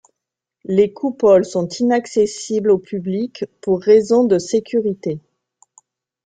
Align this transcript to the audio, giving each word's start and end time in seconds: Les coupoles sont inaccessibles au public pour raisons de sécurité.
Les 0.63 0.91
coupoles 0.93 1.45
sont 1.45 1.67
inaccessibles 1.67 2.71
au 2.71 2.79
public 2.79 3.45
pour 3.61 3.79
raisons 3.81 4.23
de 4.23 4.39
sécurité. 4.39 5.19